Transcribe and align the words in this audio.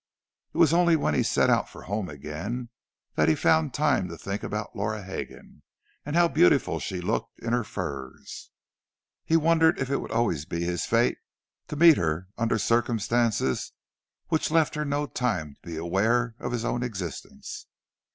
It 0.51 0.57
was 0.57 0.73
only 0.73 0.95
when 0.95 1.13
he 1.13 1.21
set 1.21 1.51
out 1.51 1.69
for 1.69 1.83
home 1.83 2.09
again 2.09 2.69
that 3.13 3.29
he 3.29 3.35
found 3.35 3.71
time 3.71 4.07
to 4.07 4.17
think 4.17 4.41
about 4.41 4.75
Laura 4.75 5.03
Hegan, 5.03 5.61
and 6.03 6.15
how 6.15 6.27
beautiful 6.27 6.79
she 6.79 6.95
had 6.95 7.03
looked 7.03 7.37
in 7.39 7.53
her 7.53 7.63
furs. 7.63 8.49
He 9.25 9.37
wondered 9.37 9.77
if 9.77 9.91
it 9.91 9.97
would 9.97 10.09
always 10.09 10.45
be 10.45 10.63
his 10.63 10.85
fate 10.87 11.19
to 11.67 11.75
meet 11.75 11.97
her 11.97 12.29
under 12.35 12.57
circumstances 12.57 13.73
which 14.29 14.49
left 14.49 14.73
her 14.73 14.85
no 14.85 15.05
time 15.05 15.53
to 15.61 15.69
be 15.69 15.77
aware 15.77 16.33
of 16.39 16.51
his 16.51 16.65
own 16.65 16.81
existence. 16.81 17.67